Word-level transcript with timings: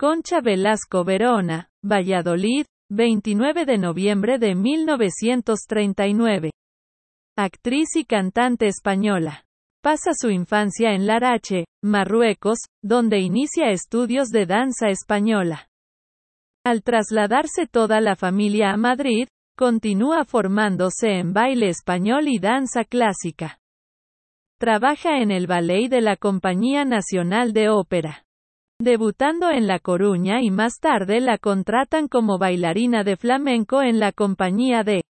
Concha 0.00 0.40
Velasco 0.40 1.04
Verona, 1.04 1.68
Valladolid, 1.84 2.64
29 2.90 3.66
de 3.66 3.76
noviembre 3.76 4.38
de 4.38 4.54
1939. 4.54 6.52
Actriz 7.36 7.96
y 7.96 8.06
cantante 8.06 8.66
española. 8.66 9.44
Pasa 9.82 10.12
su 10.14 10.30
infancia 10.30 10.94
en 10.94 11.06
Larache, 11.06 11.66
Marruecos, 11.84 12.60
donde 12.82 13.18
inicia 13.18 13.72
estudios 13.72 14.30
de 14.30 14.46
danza 14.46 14.88
española. 14.88 15.68
Al 16.64 16.82
trasladarse 16.82 17.66
toda 17.66 18.00
la 18.00 18.16
familia 18.16 18.70
a 18.70 18.78
Madrid, 18.78 19.28
continúa 19.54 20.24
formándose 20.24 21.18
en 21.18 21.34
baile 21.34 21.68
español 21.68 22.26
y 22.28 22.38
danza 22.38 22.84
clásica. 22.84 23.60
Trabaja 24.58 25.18
en 25.18 25.30
el 25.30 25.46
ballet 25.46 25.90
de 25.90 26.00
la 26.00 26.16
Compañía 26.16 26.86
Nacional 26.86 27.52
de 27.52 27.68
Ópera 27.68 28.24
debutando 28.80 29.50
en 29.50 29.66
La 29.66 29.78
Coruña 29.78 30.40
y 30.40 30.50
más 30.50 30.80
tarde 30.80 31.20
la 31.20 31.36
contratan 31.36 32.08
como 32.08 32.38
bailarina 32.38 33.04
de 33.04 33.16
flamenco 33.16 33.82
en 33.82 34.00
la 34.00 34.10
compañía 34.10 34.82
de 34.82 35.04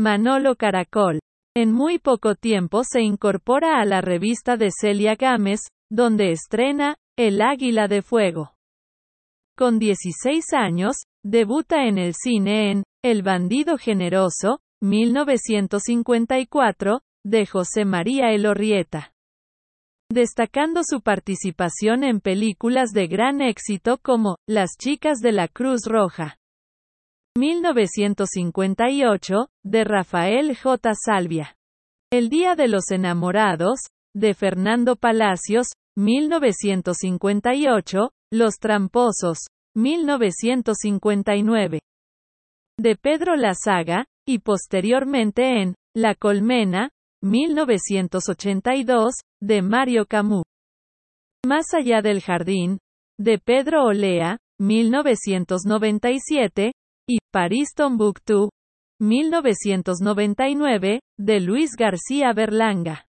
Manolo 0.00 0.54
Caracol. 0.54 1.18
En 1.56 1.72
muy 1.72 1.98
poco 1.98 2.36
tiempo 2.36 2.84
se 2.84 3.02
incorpora 3.02 3.80
a 3.80 3.84
la 3.84 4.00
revista 4.00 4.56
de 4.56 4.70
Celia 4.70 5.16
Gámez, 5.16 5.58
donde 5.90 6.30
estrena 6.30 6.96
El 7.16 7.42
Águila 7.42 7.88
de 7.88 8.02
Fuego. 8.02 8.52
Con 9.56 9.80
16 9.80 10.52
años, 10.52 10.96
debuta 11.24 11.86
en 11.86 11.98
el 11.98 12.14
cine 12.14 12.70
en 12.70 12.84
El 13.04 13.22
Bandido 13.22 13.76
Generoso, 13.76 14.60
1954, 14.82 17.00
de 17.24 17.46
José 17.46 17.84
María 17.84 18.32
Elorrieta 18.32 19.13
destacando 20.10 20.82
su 20.84 21.00
participación 21.00 22.04
en 22.04 22.20
películas 22.20 22.90
de 22.90 23.06
gran 23.06 23.40
éxito 23.40 23.96
como 23.98 24.36
Las 24.46 24.76
chicas 24.78 25.18
de 25.18 25.32
la 25.32 25.48
Cruz 25.48 25.86
Roja. 25.86 26.38
1958, 27.36 29.48
de 29.64 29.84
Rafael 29.84 30.56
J. 30.56 30.92
Salvia. 30.94 31.56
El 32.12 32.28
Día 32.28 32.54
de 32.54 32.68
los 32.68 32.92
Enamorados, 32.92 33.80
de 34.14 34.34
Fernando 34.34 34.94
Palacios, 34.94 35.66
1958, 35.96 38.12
Los 38.30 38.58
Tramposos, 38.60 39.38
1959. 39.74 41.80
De 42.78 42.96
Pedro 42.96 43.36
Lazaga, 43.36 44.06
y 44.26 44.38
posteriormente 44.38 45.60
en 45.60 45.74
La 45.94 46.14
Colmena, 46.14 46.92
1982, 47.24 49.14
de 49.40 49.62
Mario 49.62 50.04
Camus. 50.04 50.44
Más 51.46 51.72
allá 51.72 52.02
del 52.02 52.20
jardín, 52.20 52.80
de 53.18 53.38
Pedro 53.38 53.84
Olea, 53.84 54.36
1997, 54.60 56.72
y 57.08 57.18
París 57.32 57.70
Tombuctú, 57.74 58.50
1999, 59.00 61.00
de 61.18 61.40
Luis 61.40 61.76
García 61.76 62.34
Berlanga. 62.34 63.06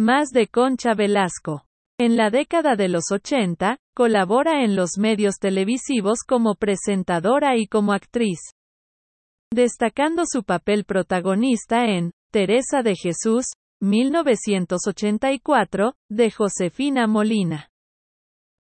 Más 0.00 0.30
de 0.30 0.46
Concha 0.46 0.94
Velasco. 0.94 1.64
En 2.00 2.16
la 2.16 2.30
década 2.30 2.76
de 2.76 2.88
los 2.88 3.10
80, 3.10 3.78
colabora 3.96 4.62
en 4.62 4.76
los 4.76 4.96
medios 4.96 5.38
televisivos 5.40 6.20
como 6.24 6.54
presentadora 6.54 7.56
y 7.56 7.66
como 7.66 7.92
actriz. 7.92 8.38
Destacando 9.52 10.22
su 10.24 10.44
papel 10.44 10.84
protagonista 10.84 11.86
en 11.86 12.12
Teresa 12.30 12.82
de 12.82 12.94
Jesús, 12.94 13.46
1984, 13.80 15.94
de 16.10 16.30
Josefina 16.30 17.06
Molina. 17.06 17.70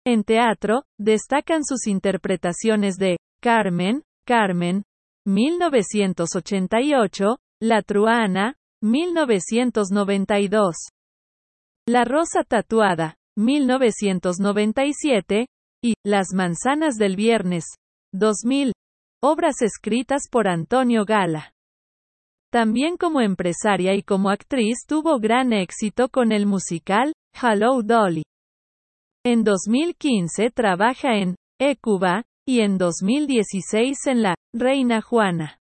En 0.05 0.25
teatro, 0.25 0.83
destacan 0.99 1.65
sus 1.65 1.87
interpretaciones 1.87 2.97
de 2.97 3.19
Carmen, 3.41 4.03
Carmen, 4.27 4.83
1988, 5.27 7.39
La 7.61 7.83
Truana, 7.83 8.57
1992. 8.83 10.75
La 11.87 12.05
Rosa 12.05 12.43
Tatuada, 12.43 13.17
1997, 13.37 15.47
y 15.85 15.95
Las 16.05 16.29
Manzanas 16.35 16.97
del 16.97 17.15
Viernes, 17.17 17.65
2000. 18.13 18.73
Obras 19.23 19.63
escritas 19.63 20.23
por 20.31 20.49
Antonio 20.49 21.05
Gala. 21.05 21.53
También 22.53 22.99
como 22.99 23.23
empresaria 23.23 23.95
y 23.95 24.03
como 24.03 24.29
actriz 24.29 24.85
tuvo 24.87 25.19
gran 25.19 25.55
éxito 25.55 26.11
con 26.11 26.33
el 26.33 26.45
musical, 26.45 27.15
Hello 27.33 27.83
Dolly. 27.83 28.25
En 29.25 29.43
2015 29.43 30.51
trabaja 30.51 31.17
en 31.17 31.37
Ecuba, 31.59 32.25
y 32.47 32.61
en 32.61 32.77
2016 32.77 34.07
en 34.07 34.21
La 34.21 34.35
Reina 34.53 35.01
Juana. 35.01 35.61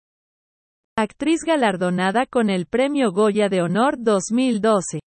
Actriz 0.98 1.44
galardonada 1.46 2.26
con 2.26 2.50
el 2.50 2.66
Premio 2.66 3.14
Goya 3.14 3.48
de 3.48 3.62
Honor 3.62 3.96
2012. 3.98 5.00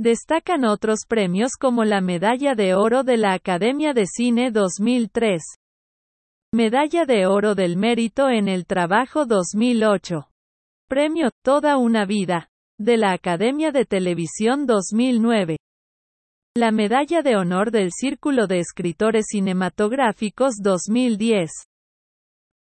Destacan 0.00 0.64
otros 0.64 1.00
premios 1.08 1.56
como 1.58 1.84
la 1.84 2.00
Medalla 2.00 2.54
de 2.54 2.76
Oro 2.76 3.02
de 3.02 3.16
la 3.16 3.32
Academia 3.32 3.92
de 3.92 4.06
Cine 4.06 4.52
2003. 4.52 5.42
Medalla 6.54 7.06
de 7.06 7.26
Oro 7.26 7.56
del 7.56 7.76
Mérito 7.76 8.28
en 8.28 8.46
el 8.46 8.66
Trabajo 8.66 9.26
2008. 9.26 10.28
Premio 10.86 11.30
Toda 11.42 11.78
una 11.78 12.04
vida, 12.04 12.50
de 12.78 12.98
la 12.98 13.12
Academia 13.12 13.72
de 13.72 13.86
Televisión 13.86 14.66
2009. 14.66 15.56
La 16.54 16.72
Medalla 16.72 17.22
de 17.22 17.36
Honor 17.36 17.70
del 17.70 17.90
Círculo 17.90 18.46
de 18.46 18.58
Escritores 18.58 19.24
Cinematográficos 19.30 20.56
2010. 20.62 21.50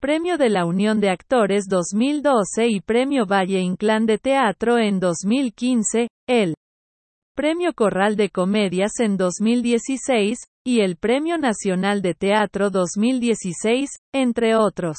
Premio 0.00 0.36
de 0.36 0.50
la 0.50 0.66
Unión 0.66 1.00
de 1.00 1.08
Actores 1.08 1.64
2012 1.66 2.68
y 2.68 2.80
Premio 2.82 3.24
Valle 3.24 3.60
Inclán 3.60 4.04
de 4.04 4.18
Teatro 4.18 4.76
en 4.76 5.00
2015, 5.00 6.08
el 6.28 6.54
Premio 7.34 7.72
Corral 7.72 8.16
de 8.16 8.28
Comedias 8.28 9.00
en 9.00 9.16
2016, 9.16 10.36
y 10.66 10.80
el 10.80 10.96
Premio 10.96 11.38
Nacional 11.38 12.02
de 12.02 12.12
Teatro 12.12 12.68
2016, 12.68 13.88
entre 14.12 14.56
otros. 14.56 14.98